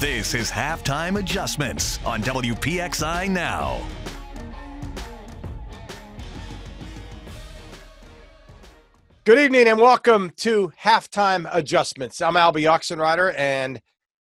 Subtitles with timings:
[0.00, 3.80] This is Halftime Adjustments on WPXI Now.
[9.22, 12.20] Good evening and welcome to Halftime Adjustments.
[12.20, 13.80] I'm Albie Oxenreiter and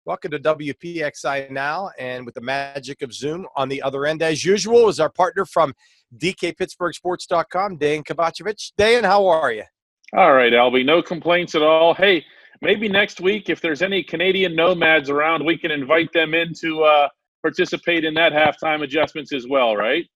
[0.05, 1.91] welcome to WPXI Now.
[1.99, 5.47] And with the magic of Zoom on the other end, as usual, is our partner
[5.47, 5.73] from
[6.19, 8.73] DKPittsburghSports.com, Dan Kovacevic.
[8.77, 9.65] Dan, how are you?
[10.13, 10.85] All right, Albie.
[10.85, 11.95] No complaints at all.
[11.95, 12.23] Hey,
[12.61, 16.83] maybe next week, if there's any Canadian nomads around, we can invite them in to
[16.83, 17.09] uh,
[17.43, 20.07] participate in that halftime adjustments as well, right?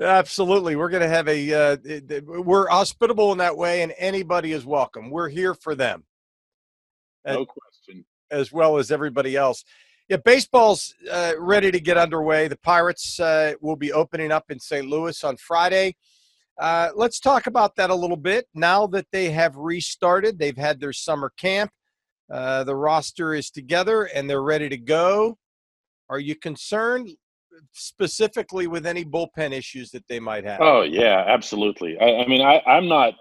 [0.00, 0.74] Absolutely.
[0.76, 1.76] We're going to have a, uh,
[2.24, 5.10] we're hospitable in that way, and anybody is welcome.
[5.10, 6.04] We're here for them.
[7.26, 8.04] No question.
[8.30, 9.64] as well as everybody else.
[10.08, 12.48] Yeah, baseball's uh, ready to get underway.
[12.48, 14.86] The Pirates uh, will be opening up in St.
[14.86, 15.94] Louis on Friday.
[16.58, 18.46] Uh, let's talk about that a little bit.
[18.54, 21.70] Now that they have restarted, they've had their summer camp.
[22.32, 25.36] Uh, the roster is together and they're ready to go.
[26.08, 27.10] Are you concerned
[27.72, 30.60] specifically with any bullpen issues that they might have?
[30.60, 31.98] Oh, yeah, absolutely.
[32.00, 33.14] I, I mean, I, I'm not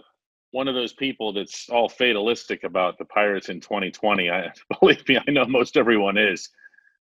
[0.52, 4.30] one of those people that's all fatalistic about the Pirates in 2020.
[4.30, 6.50] I believe me, I know most everyone is.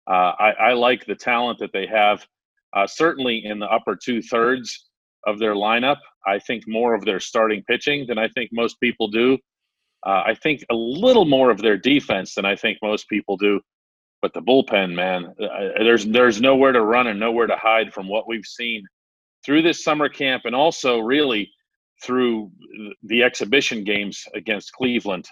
[0.07, 2.27] Uh, I, I like the talent that they have.
[2.75, 4.91] Uh, certainly in the upper two thirds
[5.27, 9.09] of their lineup, I think more of their starting pitching than I think most people
[9.09, 9.39] do.
[10.05, 13.61] Uh, I think a little more of their defense than I think most people do.
[14.21, 18.09] But the bullpen, man, uh, there's there's nowhere to run and nowhere to hide from
[18.09, 18.85] what we've seen
[19.45, 21.51] through this summer camp, and also really
[22.03, 22.51] through
[23.03, 25.27] the exhibition games against Cleveland.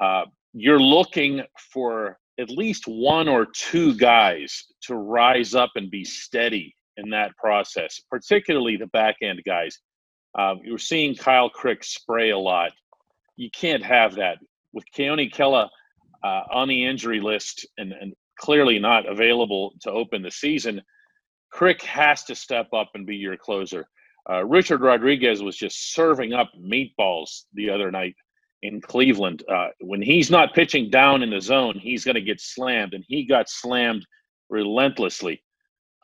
[0.00, 0.22] Uh,
[0.52, 1.42] you're looking
[1.72, 7.36] for at least one or two guys to rise up and be steady in that
[7.36, 9.78] process, particularly the back end guys.
[10.38, 12.72] Uh, you're seeing Kyle Crick spray a lot.
[13.40, 14.36] You can't have that
[14.74, 15.70] with Keone Kella
[16.22, 20.82] uh, on the injury list and, and clearly not available to open the season.
[21.50, 23.86] Crick has to step up and be your closer.
[24.28, 28.14] Uh, Richard Rodriguez was just serving up meatballs the other night
[28.62, 29.42] in Cleveland.
[29.50, 33.04] Uh, when he's not pitching down in the zone, he's going to get slammed, and
[33.08, 34.04] he got slammed
[34.50, 35.42] relentlessly.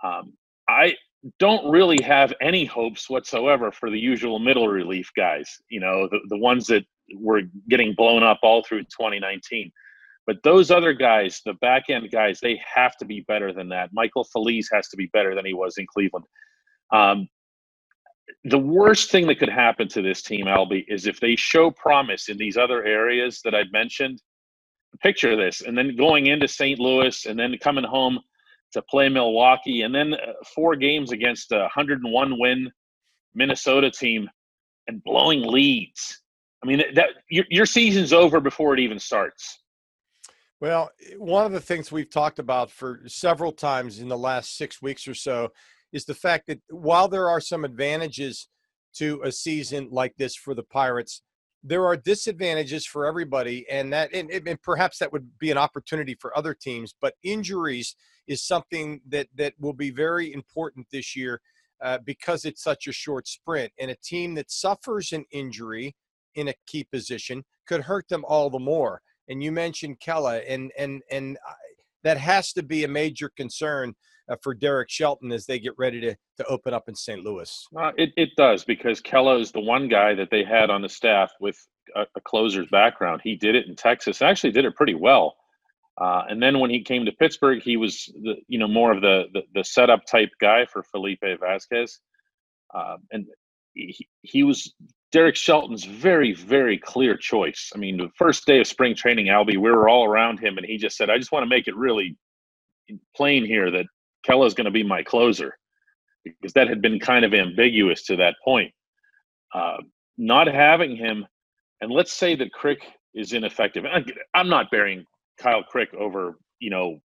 [0.02, 0.32] Um,
[0.70, 0.94] I
[1.38, 6.18] don't really have any hopes whatsoever for the usual middle relief guys, you know, the,
[6.28, 9.70] the ones that were getting blown up all through 2019.
[10.26, 13.90] But those other guys, the back end guys, they have to be better than that.
[13.92, 16.26] Michael Feliz has to be better than he was in Cleveland.
[16.92, 17.28] Um,
[18.44, 22.28] the worst thing that could happen to this team, Albie, is if they show promise
[22.28, 24.20] in these other areas that I'd mentioned.
[25.02, 26.80] Picture this, and then going into St.
[26.80, 28.18] Louis, and then coming home
[28.76, 32.70] to play Milwaukee, and then uh, four games against a 101 win
[33.34, 34.30] Minnesota team,
[34.86, 36.22] and blowing leads.
[36.62, 39.58] I mean, that your, your season's over before it even starts.
[40.60, 44.80] Well, one of the things we've talked about for several times in the last six
[44.80, 45.50] weeks or so
[45.92, 48.48] is the fact that while there are some advantages
[48.94, 51.22] to a season like this for the Pirates,
[51.66, 56.16] there are disadvantages for everybody, and that and, and perhaps that would be an opportunity
[56.20, 56.94] for other teams.
[57.00, 57.96] But injuries
[58.26, 61.40] is something that that will be very important this year
[61.82, 65.96] uh, because it's such a short sprint, and a team that suffers an injury
[66.34, 70.72] in a key position could hurt them all the more and you mentioned Kella, and
[70.78, 71.54] and and I-
[72.02, 73.92] that has to be a major concern uh,
[74.42, 77.22] for Derek Shelton as they get ready to to open up in St.
[77.22, 77.66] Louis.
[77.76, 80.88] Uh, it, it does because Kella is the one guy that they had on the
[80.88, 81.56] staff with
[81.94, 83.20] a, a closer's background.
[83.22, 85.36] He did it in Texas, actually did it pretty well.
[85.98, 89.00] Uh, and then when he came to Pittsburgh, he was the, you know more of
[89.00, 92.00] the, the the setup type guy for Felipe Vasquez,
[92.74, 93.26] uh, and
[93.72, 94.74] he, he was
[95.10, 97.72] Derek Shelton's very very clear choice.
[97.74, 100.66] I mean, the first day of spring training, Albie, we were all around him, and
[100.66, 102.18] he just said, "I just want to make it really
[103.16, 103.86] plain here that
[104.26, 105.56] Kella's going to be my closer,"
[106.24, 108.72] because that had been kind of ambiguous to that point.
[109.54, 109.78] Uh,
[110.18, 111.26] not having him,
[111.80, 112.80] and let's say that Crick
[113.14, 113.84] is ineffective.
[114.34, 115.04] I'm not burying
[115.38, 116.98] Kyle Crick over you know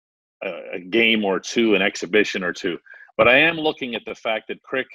[0.44, 2.78] a, a game or two, an exhibition or two,
[3.16, 4.86] but I am looking at the fact that Crick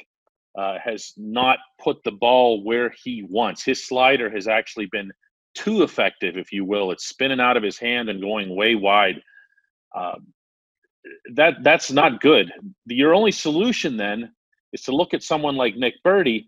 [0.57, 3.63] uh, has not put the ball where he wants.
[3.63, 5.11] His slider has actually been
[5.55, 6.91] too effective, if you will.
[6.91, 9.21] It's spinning out of his hand and going way wide.
[9.95, 10.27] Um,
[11.35, 12.51] that that's not good.
[12.85, 14.31] Your only solution then
[14.73, 16.47] is to look at someone like Nick Burdi,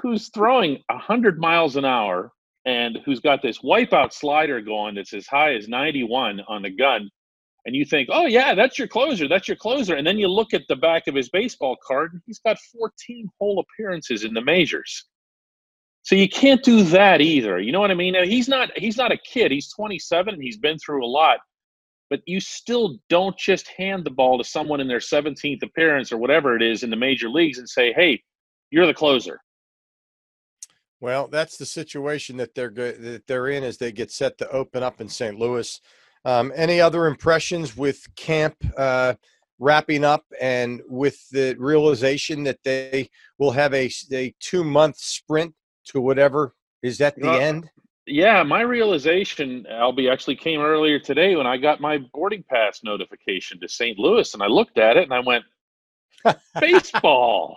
[0.00, 2.32] who's throwing hundred miles an hour
[2.66, 7.08] and who's got this wipeout slider going that's as high as 91 on the gun.
[7.64, 9.94] And you think, oh yeah, that's your closer, that's your closer.
[9.94, 13.28] And then you look at the back of his baseball card, and he's got 14
[13.38, 15.06] whole appearances in the majors.
[16.02, 17.58] So you can't do that either.
[17.58, 18.14] You know what I mean?
[18.14, 19.50] Now, he's not he's not a kid.
[19.50, 21.38] He's 27 and he's been through a lot
[22.10, 26.18] but you still don't just hand the ball to someone in their 17th appearance or
[26.18, 28.22] whatever it is in the major leagues and say, "Hey,
[28.70, 29.40] you're the closer."
[31.00, 34.50] Well, that's the situation that they're good that they're in as they get set to
[34.50, 35.38] open up in St.
[35.38, 35.80] Louis.
[36.24, 39.14] Um, any other impressions with camp uh,
[39.60, 43.08] wrapping up and with the realization that they
[43.38, 45.54] will have a, a two month sprint
[45.86, 47.70] to whatever is at the end?
[48.08, 53.60] Yeah, my realization, Albie, actually came earlier today when I got my boarding pass notification
[53.60, 53.98] to St.
[53.98, 55.44] Louis, and I looked at it and I went,
[56.60, 57.56] "Baseball."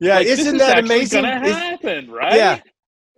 [0.00, 1.22] yeah, like, isn't that amazing?
[1.22, 2.34] Going to happen, right?
[2.34, 2.60] Yeah,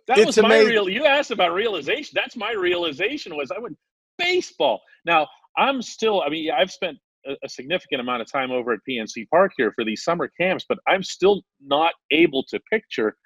[0.08, 0.68] that it's was my amazing.
[0.68, 0.88] real.
[0.88, 2.12] You asked about realization.
[2.14, 3.36] That's my realization.
[3.36, 3.76] Was I went
[4.18, 4.80] baseball.
[5.06, 5.26] Now
[5.56, 6.22] I'm still.
[6.22, 9.72] I mean, I've spent a, a significant amount of time over at PNC Park here
[9.72, 13.16] for these summer camps, but I'm still not able to picture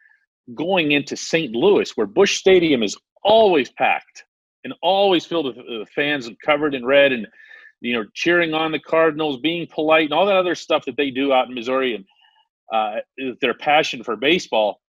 [0.54, 1.52] going into St.
[1.52, 4.24] Louis, where Busch Stadium is always packed
[4.64, 7.26] and always filled with uh, fans and covered in red and
[7.80, 11.10] you know cheering on the Cardinals, being polite, and all that other stuff that they
[11.10, 12.04] do out in Missouri and
[12.72, 13.00] uh,
[13.40, 14.80] their passion for baseball.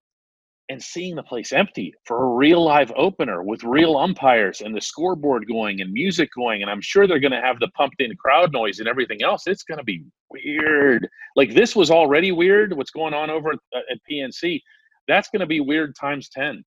[0.69, 4.81] And seeing the place empty for a real live opener with real umpires and the
[4.81, 8.13] scoreboard going and music going, and I'm sure they're going to have the pumped in
[8.17, 9.47] crowd noise and everything else.
[9.47, 11.07] It's going to be weird.
[11.37, 12.75] Like this was already weird.
[12.75, 14.59] What's going on over at, uh, at PNC?
[15.07, 16.65] That's going to be weird times ten.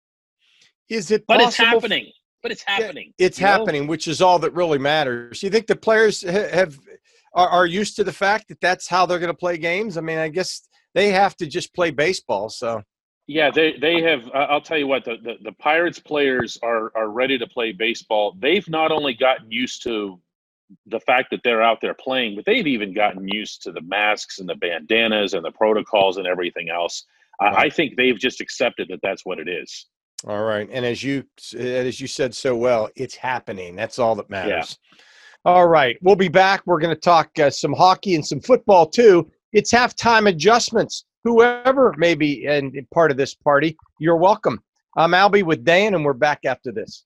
[0.89, 1.25] Is it?
[1.27, 2.11] But it's happening.
[2.43, 3.13] But it's happening.
[3.17, 3.89] Yeah, it's happening, know?
[3.89, 5.41] which is all that really matters.
[5.43, 6.79] You think the players have
[7.33, 9.97] are, are used to the fact that that's how they're going to play games?
[9.97, 12.49] I mean, I guess they have to just play baseball.
[12.49, 12.81] So.
[13.29, 14.29] Yeah, they they have.
[14.33, 18.35] I'll tell you what the, the, the Pirates players are are ready to play baseball.
[18.39, 20.21] They've not only gotten used to
[20.85, 24.39] the fact that they're out there playing, but they've even gotten used to the masks
[24.39, 27.05] and the bandanas and the protocols and everything else.
[27.41, 27.55] Right.
[27.55, 29.85] I think they've just accepted that that's what it is.
[30.25, 30.67] All right.
[30.71, 31.23] And as you
[31.55, 33.75] as you said so well, it's happening.
[33.75, 34.77] That's all that matters.
[34.93, 35.01] Yeah.
[35.45, 35.97] All right.
[36.01, 36.63] We'll be back.
[36.65, 39.31] We're going to talk uh, some hockey and some football too.
[39.53, 41.05] It's halftime adjustments.
[41.23, 44.61] Whoever may be in part of this party, you're welcome.
[44.97, 47.05] I'm Albie with Dan, and we're back after this.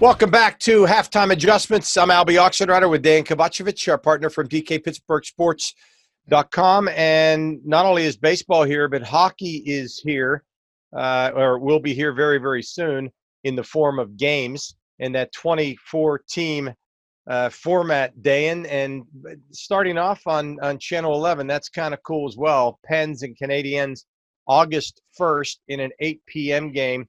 [0.00, 1.96] Welcome back to Halftime Adjustments.
[1.96, 6.88] I'm Albie Oxenreiter with Dan Kovacevic, our partner from DKPittsburghSports.com.
[6.90, 10.44] And not only is baseball here, but hockey is here,
[10.96, 13.10] uh, or will be here very, very soon
[13.42, 16.72] in the form of games in that 24 team
[17.28, 18.66] uh, format, Dan.
[18.66, 19.02] And
[19.50, 22.78] starting off on, on Channel 11, that's kind of cool as well.
[22.84, 24.04] Pens and Canadiens,
[24.46, 26.70] August 1st in an 8 p.m.
[26.70, 27.08] game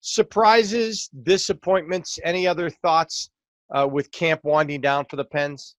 [0.00, 3.30] surprises, disappointments, any other thoughts
[3.74, 5.76] uh, with camp winding down for the Pens?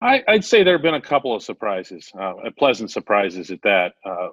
[0.00, 3.94] I, would say there have been a couple of surprises, uh, pleasant surprises at that.
[4.04, 4.28] Uh,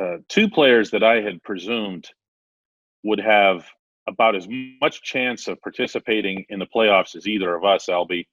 [0.00, 2.08] uh, two players that I had presumed
[3.02, 3.66] would have
[4.08, 4.48] about as
[4.80, 8.26] much chance of participating in the playoffs as either of us, Albie,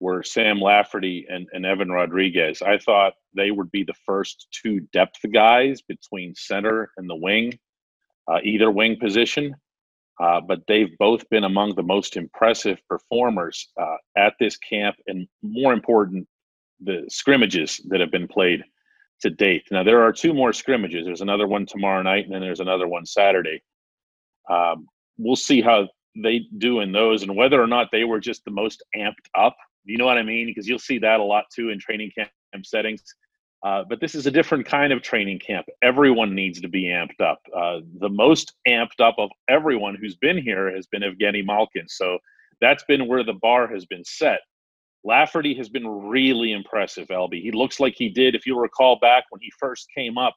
[0.00, 2.62] were Sam Lafferty and, and Evan Rodrigues.
[2.62, 7.58] I thought they would be the first two depth guys between center and the wing
[8.30, 9.54] uh, either wing position.
[10.20, 15.28] Uh, but they've both been among the most impressive performers uh, at this camp, and
[15.42, 16.26] more important,
[16.80, 18.64] the scrimmages that have been played
[19.20, 19.62] to date.
[19.70, 21.04] Now there are two more scrimmages.
[21.04, 23.62] There's another one tomorrow night, and then there's another one Saturday.
[24.50, 24.86] Um,
[25.18, 28.50] we'll see how they do in those, and whether or not they were just the
[28.50, 29.56] most amped up.
[29.84, 30.46] You know what I mean?
[30.46, 32.30] Because you'll see that a lot too in training camp
[32.64, 33.02] settings.
[33.64, 35.66] Uh, but this is a different kind of training camp.
[35.82, 37.40] Everyone needs to be amped up.
[37.54, 41.88] Uh, the most amped up of everyone who's been here has been Evgeny Malkin.
[41.88, 42.18] So
[42.60, 44.40] that's been where the bar has been set.
[45.04, 47.42] Lafferty has been really impressive, Albie.
[47.42, 50.34] He looks like he did, if you recall back when he first came up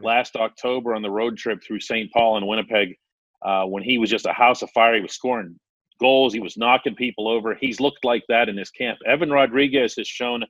[0.00, 2.12] last October on the road trip through St.
[2.12, 2.96] Paul and Winnipeg,
[3.44, 4.94] uh, when he was just a house of fire.
[4.94, 5.58] He was scoring
[6.00, 7.54] goals, he was knocking people over.
[7.54, 8.98] He's looked like that in his camp.
[9.06, 10.44] Evan Rodrigues has shown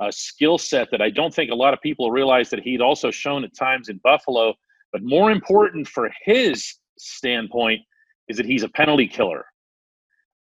[0.00, 3.10] a skill set that I don't think a lot of people realize that he'd also
[3.10, 4.54] shown at times in Buffalo.
[4.92, 7.80] But more important for his standpoint
[8.28, 9.44] is that he's a penalty killer.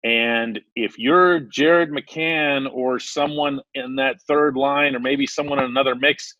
[0.03, 5.65] And if you're Jared McCann or someone in that third line, or maybe someone in
[5.65, 6.35] another mix,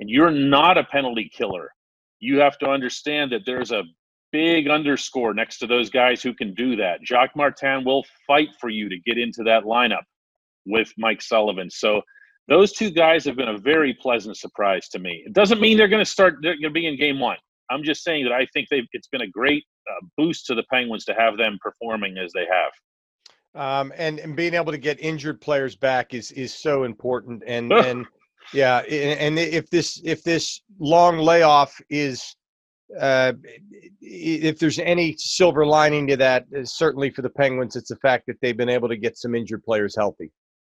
[0.00, 1.70] and you're not a penalty killer,
[2.20, 3.82] you have to understand that there's a
[4.32, 7.00] big underscore next to those guys who can do that.
[7.04, 10.02] Jacques Martin will fight for you to get into that lineup
[10.64, 11.70] with Mike Sullivan.
[11.70, 12.00] So
[12.48, 15.22] those two guys have been a very pleasant surprise to me.
[15.26, 16.36] It doesn't mean they're going to start.
[16.42, 17.36] They're going to be in game one.
[17.70, 18.86] I'm just saying that I think they've.
[18.92, 22.46] It's been a great uh, boost to the Penguins to have them performing as they
[22.46, 22.72] have.
[23.54, 27.42] Um, and, and being able to get injured players back is is so important.
[27.46, 28.06] And and
[28.52, 32.34] yeah, and if this if this long layoff is
[32.98, 33.32] uh,
[34.00, 38.24] if there's any silver lining to that, uh, certainly for the Penguins, it's the fact
[38.26, 40.30] that they've been able to get some injured players healthy.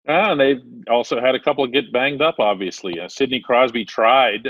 [0.08, 2.36] Ah, and they've also had a couple get banged up.
[2.38, 4.48] Obviously, uh, Sidney Crosby tried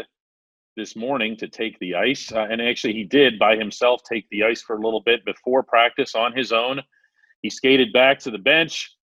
[0.77, 4.45] this morning to take the ice, uh, and actually he did by himself take the
[4.45, 6.81] ice for a little bit before practice on his own.
[7.43, 8.95] He skated back to the bench.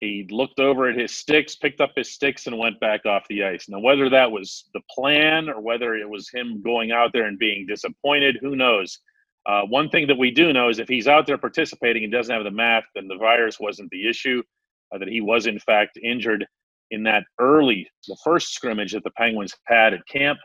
[0.00, 3.42] He looked over at his sticks, picked up his sticks, and went back off the
[3.42, 3.68] ice.
[3.68, 7.38] Now, whether that was the plan or whether it was him going out there and
[7.38, 9.00] being disappointed, who knows?
[9.46, 12.34] Uh, one thing that we do know is if he's out there participating and doesn't
[12.34, 14.42] have the mask, then the virus wasn't the issue.
[14.96, 16.46] Uh, that he was in fact injured
[16.90, 20.38] in that early, the first scrimmage that the Penguins had at camp.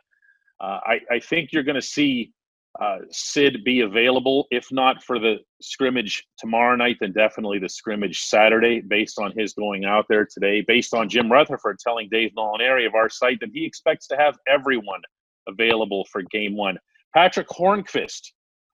[0.59, 2.31] Uh, I, I, think you're going to see
[2.79, 8.21] uh, Sid be available, if not for the scrimmage tomorrow night, then definitely the scrimmage
[8.21, 12.87] Saturday, based on his going out there today, based on Jim Rutherford telling Dave Molinari
[12.87, 15.01] of our site that he expects to have everyone
[15.47, 16.77] available for game one.
[17.15, 18.31] Patric Hornqvist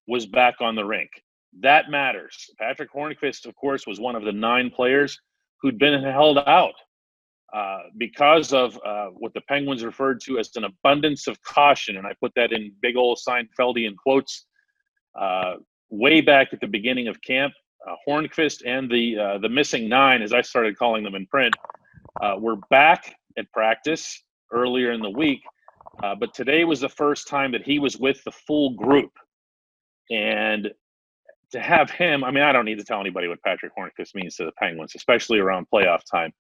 [0.08, 1.10] was back on the rink.
[1.62, 2.36] That matters.
[2.60, 5.20] Patric Hornqvist, of course, was one of the nine players
[5.62, 6.74] who'd been held out
[7.54, 11.98] uh, because of uh, what the Penguins referred to as an abundance of caution.
[11.98, 14.46] And I put that in big old Seinfeldian quotes
[15.20, 15.56] uh,
[15.90, 17.54] way back at the beginning of camp.
[17.88, 21.56] Uh, Hornqvist and the uh, the missing nine, as I started calling them in print,
[22.22, 24.22] uh, were back at practice
[24.52, 25.42] earlier in the week.
[26.20, 29.12] but today was the first time that he was with the full group.
[30.12, 30.70] And
[31.52, 34.36] to have him, I mean, I don't need to tell anybody what Patric Hornqvist means
[34.36, 36.32] to the Penguins, especially around playoff time.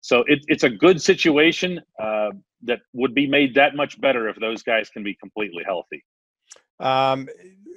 [0.00, 2.30] So it, it's a good situation uh,
[2.62, 6.04] that would be made that much better if those guys can be completely healthy.
[6.78, 7.28] Um,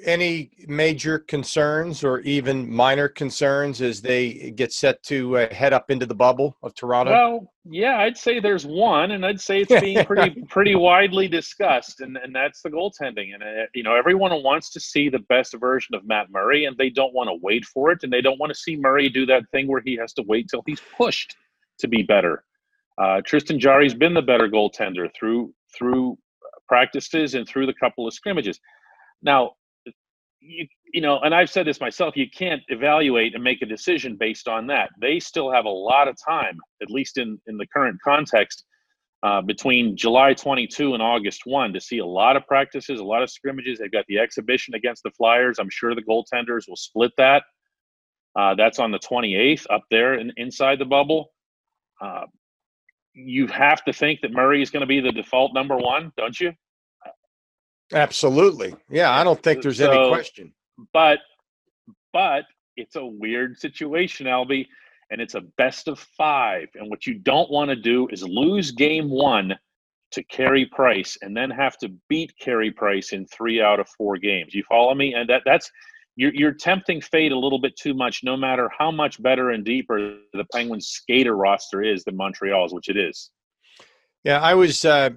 [0.03, 5.91] any major concerns or even minor concerns as they get set to uh, head up
[5.91, 7.11] into the bubble of Toronto?
[7.11, 12.01] Well, yeah, I'd say there's one, and I'd say it's being pretty pretty widely discussed,
[12.01, 13.33] and, and that's the goaltending.
[13.33, 16.77] And uh, you know, everyone wants to see the best version of Matt Murray, and
[16.77, 19.25] they don't want to wait for it, and they don't want to see Murray do
[19.27, 21.35] that thing where he has to wait till he's pushed
[21.79, 22.43] to be better.
[22.97, 26.17] Uh, Tristan Jarry's been the better goaltender through through
[26.67, 28.59] practices and through the couple of scrimmages.
[29.21, 29.53] Now,
[30.39, 34.15] you you know, and I've said this myself, you can't evaluate and make a decision
[34.19, 34.89] based on that.
[34.99, 38.65] They still have a lot of time, at least in in the current context,
[39.21, 43.21] uh, between July 22 and August 1 to see a lot of practices, a lot
[43.21, 43.79] of scrimmages.
[43.79, 45.59] They've got the exhibition against the Flyers.
[45.59, 47.43] I'm sure the goaltenders will split that.
[48.37, 51.31] Uh, that's on the 28th up there in, inside the bubble.
[52.01, 52.25] Uh,
[53.13, 56.39] you have to think that Murray is going to be the default number one, don't
[56.39, 56.53] you?
[57.93, 58.75] Absolutely.
[58.89, 60.53] Yeah, I don't think there's so, any question.
[60.93, 61.19] But
[62.13, 62.45] but
[62.77, 64.67] it's a weird situation, Albie,
[65.11, 66.67] and it's a best of five.
[66.75, 69.55] And what you don't want to do is lose game one
[70.11, 74.17] to Carey Price and then have to beat Carey Price in three out of four
[74.17, 74.53] games.
[74.53, 75.13] You follow me?
[75.13, 75.69] And that that's
[76.15, 79.63] you're, you're tempting fate a little bit too much, no matter how much better and
[79.63, 83.31] deeper the Penguins skater roster is than Montreal's, which it is.
[84.23, 84.83] Yeah, I was.
[84.83, 85.11] Uh,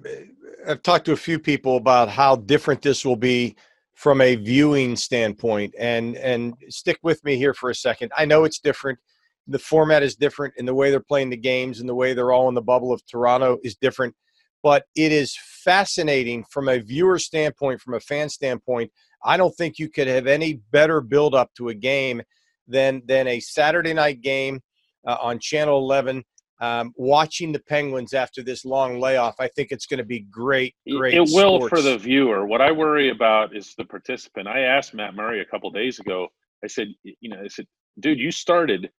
[0.67, 3.55] I've talked to a few people about how different this will be
[3.93, 8.11] from a viewing standpoint, and and stick with me here for a second.
[8.17, 8.99] I know it's different.
[9.47, 12.31] the format is different, and the way they're playing the games, and the way they're
[12.31, 14.15] all in the bubble of Toronto is different.
[14.61, 18.89] But it is fascinating from a viewer standpoint, from a fan standpoint.
[19.25, 22.21] I don't think you could have any better build up to a game
[22.69, 24.61] than than a Saturday night game
[25.05, 26.23] uh, on Channel 11
[26.63, 30.73] um, watching the Penguins after this long layoff, I think it's going to be great.
[30.89, 31.13] Great.
[31.13, 31.69] It will sports.
[31.69, 32.45] for the viewer.
[32.45, 34.47] What I worry about is the participant.
[34.47, 36.29] I asked Matt Murray a couple days ago.
[36.63, 37.65] I said, you know, I said,
[37.99, 38.89] dude, you started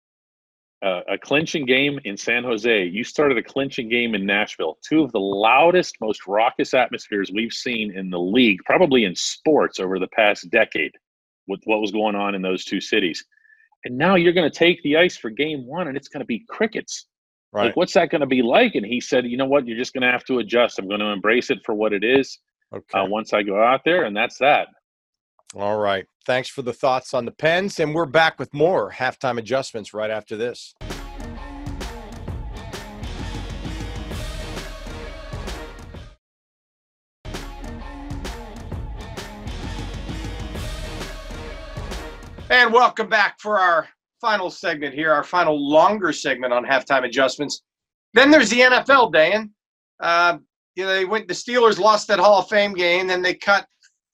[0.83, 2.85] a, a clinching game in San Jose.
[2.85, 4.76] You started a clinching game in Nashville.
[4.87, 9.80] Two of the loudest, most raucous atmospheres we've seen in the league, probably in sports
[9.80, 10.92] over the past decade,
[11.49, 13.25] with what was going on in those two cities.
[13.87, 16.26] And now you're going to take the ice for game one, and it's going to
[16.26, 17.06] be crickets
[17.54, 17.66] Right.
[17.66, 18.75] Like, what's that going to be like?
[18.75, 19.64] And he said, you know what?
[19.64, 20.80] You're just going to have to adjust.
[20.80, 22.40] I'm going to embrace it for what it is
[22.75, 22.99] okay.
[22.99, 24.66] uh, once I go out there, and that's that.
[25.54, 26.04] All right.
[26.26, 27.78] Thanks for the thoughts on the Pens.
[27.78, 30.75] And we're back with more halftime adjustments right after this.
[42.50, 43.88] And welcome back for our
[44.25, 47.62] final segment here, our final longer segment on halftime adjustments.
[48.14, 49.52] Then there's the NFL, Dan.
[50.00, 50.38] Uh,
[50.76, 51.28] you know, they went.
[51.28, 53.07] The Steelers lost that Hall of Fame game.
[53.07, 53.66] Then they cut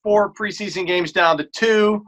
[0.02, 2.05] four preseason games down to two.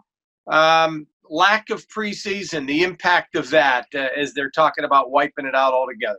[0.50, 5.54] Um, lack of preseason, the impact of that, uh, as they're talking about wiping it
[5.54, 6.18] out altogether.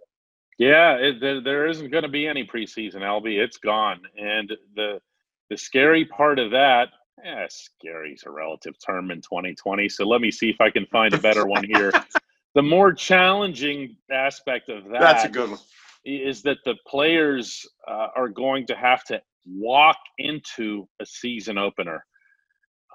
[0.57, 3.43] Yeah, it, there, isn't going to be any preseason, Albie.
[3.43, 5.01] It's gone, and the
[5.49, 6.87] the scary part of that
[7.23, 9.89] yeah, scary is a relative term in 2020.
[9.89, 11.91] So let me see if I can find a better one here.
[12.55, 15.59] the more challenging aspect of that That's a good one.
[16.05, 22.05] is that the players uh, are going to have to walk into a season opener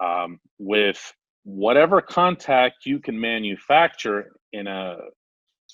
[0.00, 1.12] um, with
[1.44, 4.96] whatever contact you can manufacture in a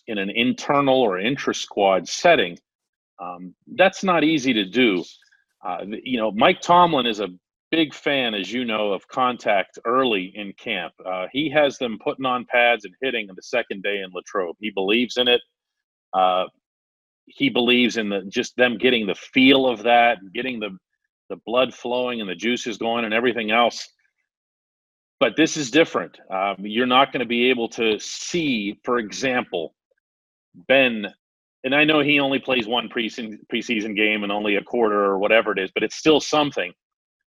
[0.06, 2.58] in an internal or intra squad setting.
[3.20, 5.04] Um, that's not easy to do.
[5.64, 7.28] Uh, you know, Mike Tomlin is a
[7.74, 10.92] big fan, as you know, of contact early in camp.
[11.04, 14.56] Uh, he has them putting on pads and hitting on the second day in Latrobe.
[14.60, 15.40] He believes in it.
[16.12, 16.44] Uh,
[17.26, 20.70] he believes in the just them getting the feel of that, getting the
[21.30, 23.88] the blood flowing and the juices going and everything else.
[25.18, 26.16] But this is different.
[26.30, 29.74] Um, you're not going to be able to see, for example,
[30.68, 31.06] Ben.
[31.64, 35.18] And I know he only plays one preseason preseason game and only a quarter or
[35.18, 36.72] whatever it is, but it's still something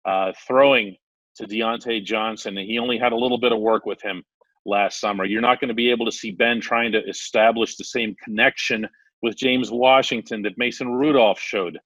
[0.10, 0.96] uh, throwing
[1.36, 4.24] to Diontae Johnson, and he only had a little bit of work with him
[4.66, 5.24] last summer.
[5.24, 8.88] You're not going to be able to see Ben trying to establish the same connection
[9.22, 11.78] with James Washington that Mason Rudolph showed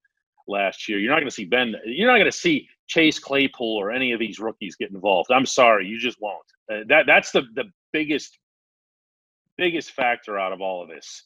[0.47, 0.99] last year.
[0.99, 1.75] You're not going to see Ben.
[1.85, 5.29] You're not going to see Chase Claypool or any of these rookies get involved.
[5.31, 6.45] I'm sorry, you just won't.
[6.71, 8.39] Uh, that that's the the biggest
[9.57, 11.23] biggest factor out of all of this.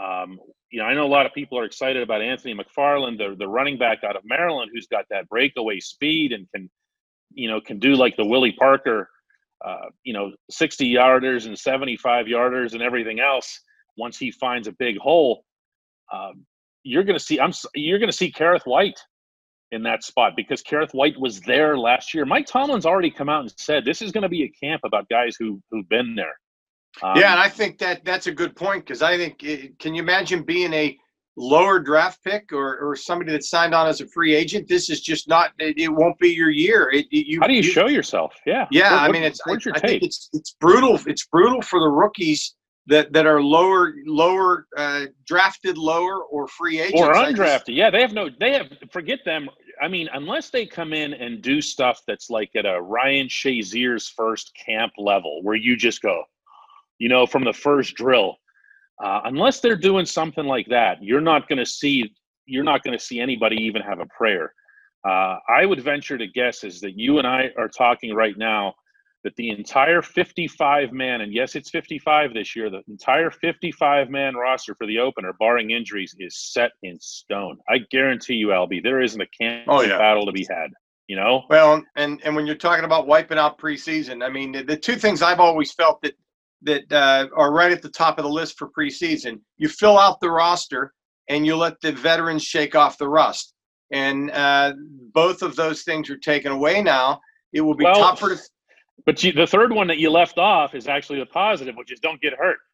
[0.00, 0.38] Um,
[0.70, 3.48] you know, I know a lot of people are excited about Anthony McFarland, the the
[3.48, 6.68] running back out of Maryland, who's got that breakaway speed and can,
[7.32, 9.08] you know, can do like the Willie Parker,
[9.64, 13.60] uh, you know, 60 yarders and 75 yarders and everything else.
[13.96, 15.44] Once he finds a big hole,
[16.12, 16.44] um,
[16.82, 17.40] you're going to see.
[17.40, 19.00] I'm you're going to see Kerrith Whyte
[19.72, 22.24] in that spot because Kerrith Whyte was there last year.
[22.24, 25.08] Mike Tomlin's already come out and said this is going to be a camp about
[25.08, 26.34] guys who who've been there.
[27.02, 29.94] Um, yeah, and I think that that's a good point because I think it, can
[29.94, 30.96] you imagine being a
[31.36, 34.68] lower draft pick or, or somebody that signed on as a free agent?
[34.68, 35.52] This is just not.
[35.58, 36.90] It, it won't be your year.
[36.90, 38.34] It, you, How do you, you, show yourself?
[38.46, 38.66] Yeah.
[38.70, 39.40] Yeah, what, I mean, it's.
[39.46, 39.90] What's I, your I take?
[39.90, 40.98] think it's it's brutal.
[41.06, 42.54] It's brutal for the rookies
[42.86, 47.74] that that are lower lower uh, drafted lower or free agents or undrafted.
[47.74, 48.28] yeah, they have no.
[48.40, 49.48] They have forget them.
[49.82, 54.08] I mean, unless they come in and do stuff that's like at a Ryan Shazier's
[54.08, 56.24] first camp level, where you just go,
[56.98, 58.36] you know, from the first drill.
[59.02, 62.12] Uh, unless they're doing something like that, you're not going to see.
[62.46, 64.54] You're not going to see anybody even have a prayer.
[65.06, 68.74] Uh, I would venture to guess is that you and I are talking right now
[69.24, 74.36] that the entire 55 man, and yes, it's 55 this year, the entire 55 man
[74.36, 77.58] roster for the opener, barring injuries, is set in stone.
[77.68, 79.98] I guarantee you, Albie, there isn't a camp Oh, yeah.
[79.98, 80.70] battle to be had.
[81.08, 81.42] You know?
[81.50, 84.96] Well, and and when you're talking about wiping out preseason, I mean the, the two
[84.96, 86.14] things I've always felt that
[86.66, 89.40] that uh, are right at the top of the list for preseason.
[89.56, 90.92] You fill out the roster
[91.28, 93.54] and you let the veterans shake off the rust.
[93.92, 94.74] And uh,
[95.12, 97.20] both of those things are taken away now.
[97.52, 98.42] It will be Well, tougher to.
[99.04, 102.00] But you, the third one that you left off is actually the positive, which is
[102.00, 102.58] don't get hurt.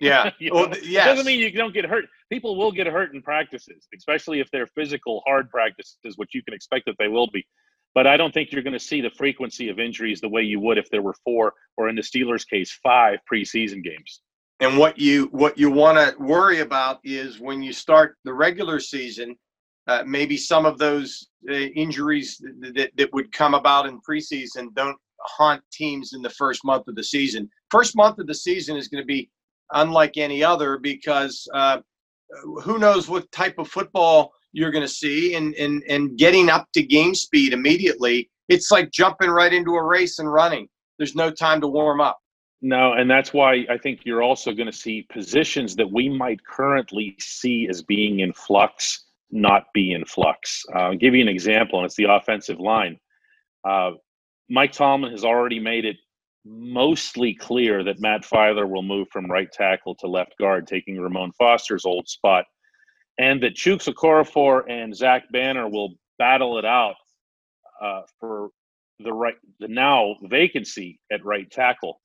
[0.00, 0.30] Yeah.
[0.38, 0.74] You well, know?
[0.74, 2.04] th- It doesn't mean you don't get hurt.
[2.30, 6.54] People will get hurt in practices, especially if they're physical, hard practices, which you can
[6.54, 7.44] expect that they will be.
[7.94, 10.60] But I don't think you're going to see the frequency of injuries the way you
[10.60, 14.20] would if there were four, or in the Steelers' case, five preseason games.
[14.60, 18.80] And what you what you want to worry about is when you start the regular
[18.80, 19.36] season,
[19.86, 24.74] uh, maybe some of those uh, injuries that, that, that would come about in preseason
[24.74, 27.48] don't haunt teams in the first month of the season.
[27.70, 29.30] First month of the season is going to be
[29.72, 31.78] unlike any other because uh,
[32.62, 36.66] who knows what type of football you're going to see, and and and getting up
[36.74, 38.30] to game speed immediately.
[38.48, 40.68] It's like jumping right into a race and running.
[40.96, 42.18] There's no time to warm up.
[42.60, 46.44] No, and that's why I think you're also going to see positions that we might
[46.44, 50.64] currently see as being in flux not be in flux.
[50.74, 52.98] Uh, I'll give you an example, and it's the offensive line.
[53.64, 53.92] Uh,
[54.48, 55.96] Mike Tomlin has already made it
[56.44, 61.32] mostly clear that Matt Feiler will move from right tackle to left guard, taking Ramon
[61.32, 62.44] Foster's old spot,
[63.18, 66.94] and that Chuks Okorafor and Zach Banner will battle it out
[67.82, 68.50] uh, for
[69.00, 72.00] the right the now vacancy at right tackle.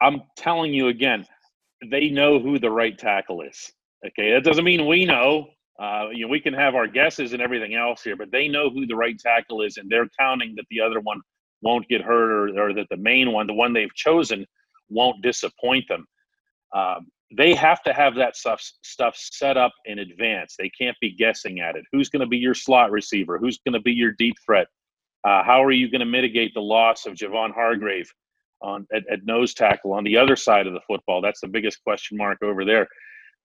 [0.00, 1.26] I'm telling you again,
[1.90, 3.72] they know who the right tackle is.
[4.06, 5.48] Okay, that doesn't mean we know.
[5.78, 8.70] Uh, you know, we can have our guesses and everything else here, but they know
[8.70, 11.20] who the right tackle is, and they're counting that the other one
[11.62, 14.46] won't get hurt, or, or that the main one, the one they've chosen,
[14.88, 16.06] won't disappoint them.
[16.74, 20.54] Um, they have to have that stuff stuff set up in advance.
[20.58, 21.84] They can't be guessing at it.
[21.92, 23.38] Who's going to be your slot receiver?
[23.38, 24.68] Who's going to be your deep threat?
[25.24, 28.08] Uh, how are you going to mitigate the loss of Javon Hargrave
[28.62, 31.20] on at, at, nose tackle on the other side of the football?
[31.20, 32.86] That's the biggest question mark over there.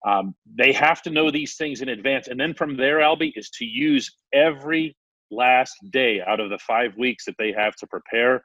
[0.05, 3.49] Um, they have to know these things in advance, and then from there, Albie is
[3.51, 4.95] to use every
[5.31, 8.43] last day out of the five weeks that they have to prepare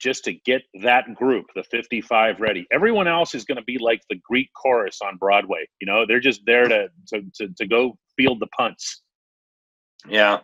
[0.00, 2.66] just to get that group, the 55, ready.
[2.72, 5.66] Everyone else is going to be like the Greek chorus on Broadway.
[5.80, 9.02] You know, they're just there to to to, to go field the punts.
[10.08, 10.40] Yeah,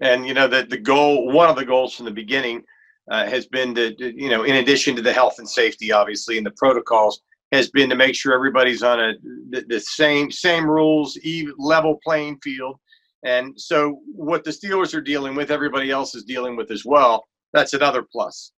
[0.00, 2.62] and you know that the goal, one of the goals from the beginning,
[3.10, 6.46] uh, has been to, you know, in addition to the health and safety, obviously, and
[6.46, 7.20] the protocols,
[7.52, 9.12] has been to make sure everybody's on a
[9.50, 12.76] the, the same same rules, even level playing field.
[13.24, 17.24] And so, what the Steelers are dealing with, everybody else is dealing with as well.
[17.52, 18.52] That's another plus.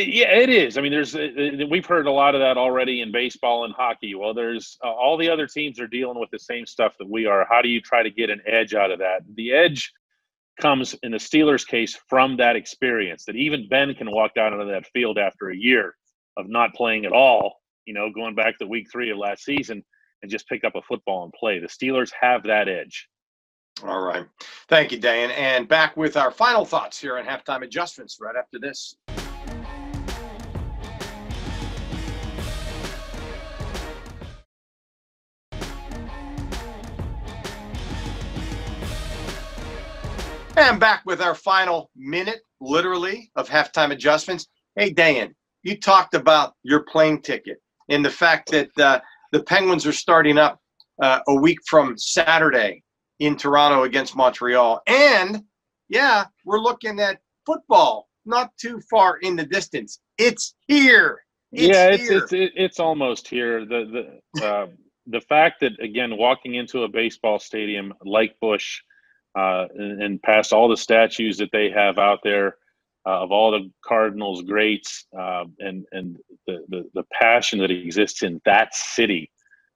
[0.00, 0.78] Yeah, it is.
[0.78, 3.74] I mean, there's uh, uh, we've heard a lot of that already in baseball and
[3.74, 4.14] hockey.
[4.14, 7.26] Well, there's uh, all the other teams are dealing with the same stuff that we
[7.26, 7.44] are.
[7.50, 9.22] How do you try to get an edge out of that?
[9.34, 9.92] The edge
[10.60, 13.24] comes in the Steelers' case from that experience.
[13.24, 15.96] That even Ben can walk down onto that field after a year
[16.36, 17.56] of not playing at all.
[17.84, 19.82] You know, going back to Week Three of last season
[20.22, 21.58] and just pick up a football and play.
[21.58, 23.08] The Steelers have that edge.
[23.82, 24.26] All right.
[24.68, 25.32] Thank you, Dan.
[25.32, 28.94] And back with our final thoughts here on halftime adjustments right after this.
[40.58, 44.48] And back with our final minute, literally, of halftime adjustments.
[44.74, 48.98] Hey, Dan, you talked about your plane ticket and the fact that uh,
[49.30, 50.60] the Penguins are starting up
[51.00, 52.82] uh, a week from Saturday
[53.20, 54.82] in Toronto against Montreal.
[54.88, 55.44] And
[55.88, 60.00] yeah, we're looking at football not too far in the distance.
[60.18, 61.20] It's here.
[61.52, 62.18] It's yeah, it's here.
[62.18, 63.64] it's it's almost here.
[63.64, 64.66] The the uh,
[65.06, 68.82] the fact that again walking into a baseball stadium like Busch
[69.36, 72.56] uh, and, and, past all the statues that they have out there
[73.06, 78.22] uh, of all the Cardinals greats uh, and and the, the, the passion that exists
[78.22, 79.30] in that city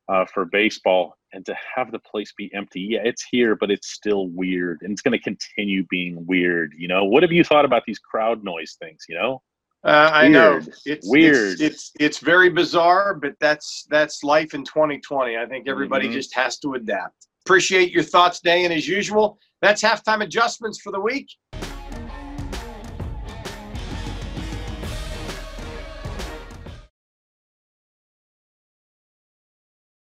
[0.09, 3.91] uh, for baseball, and to have the place be empty, yeah, it's here, but it's
[3.91, 6.73] still weird, and it's going to continue being weird.
[6.77, 9.05] You know, what have you thought about these crowd noise things?
[9.09, 9.43] You know.
[9.85, 11.61] Uh, I know it's weird.
[11.61, 15.37] It's, it's, it's very bizarre, but that's that's life in 2020.
[15.37, 16.15] I think everybody mm-hmm.
[16.15, 17.27] just has to adapt.
[17.45, 21.29] Appreciate your thoughts, Dan, as usual, that's halftime adjustments for the week.